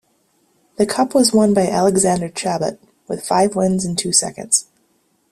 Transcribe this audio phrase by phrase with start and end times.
[0.77, 4.65] The Cup was won by Alexandre Chabot, with five wins and two seconds.